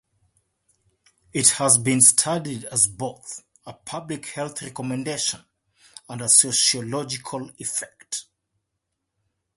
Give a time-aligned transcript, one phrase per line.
[1.31, 5.41] It has been studied as both a public health recommendation
[6.09, 8.25] and a sociological effect.